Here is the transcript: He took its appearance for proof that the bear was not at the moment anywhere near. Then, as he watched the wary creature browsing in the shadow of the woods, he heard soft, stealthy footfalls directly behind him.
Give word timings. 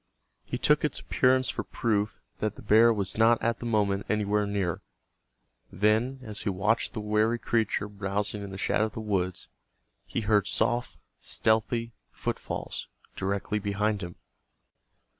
He 0.43 0.57
took 0.57 0.83
its 0.83 0.99
appearance 0.99 1.47
for 1.49 1.61
proof 1.63 2.19
that 2.39 2.55
the 2.55 2.63
bear 2.63 2.91
was 2.91 3.19
not 3.19 3.39
at 3.39 3.59
the 3.59 3.67
moment 3.67 4.07
anywhere 4.09 4.47
near. 4.47 4.81
Then, 5.71 6.21
as 6.23 6.41
he 6.41 6.49
watched 6.49 6.93
the 6.93 6.99
wary 6.99 7.37
creature 7.37 7.87
browsing 7.87 8.41
in 8.41 8.49
the 8.49 8.57
shadow 8.57 8.85
of 8.85 8.93
the 8.93 8.99
woods, 8.99 9.47
he 10.07 10.21
heard 10.21 10.47
soft, 10.47 10.97
stealthy 11.19 11.93
footfalls 12.11 12.87
directly 13.15 13.59
behind 13.59 14.01
him. 14.01 14.15